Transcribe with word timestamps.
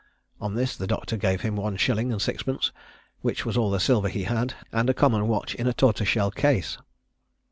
On 0.39 0.55
this 0.55 0.75
the 0.75 0.87
doctor 0.87 1.15
gave 1.15 1.41
him 1.41 1.55
one 1.55 1.77
shilling 1.77 2.11
and 2.11 2.19
sixpence, 2.19 2.71
which 3.21 3.45
was 3.45 3.55
all 3.55 3.69
the 3.69 3.79
silver 3.79 4.09
he 4.09 4.23
had, 4.23 4.55
and 4.71 4.89
a 4.89 4.95
common 4.95 5.27
watch 5.27 5.53
in 5.53 5.67
a 5.67 5.73
tortoise 5.73 6.07
shell 6.07 6.31
case. 6.31 6.79